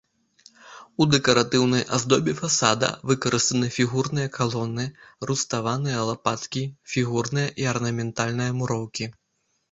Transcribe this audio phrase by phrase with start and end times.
[1.03, 4.85] У дэкаратыўнай аздобе фасада выкарыстаны фігурныя калоны,
[5.31, 6.63] руставаныя лапаткі,
[6.95, 9.05] фігурная і арнаментальная муроўкі.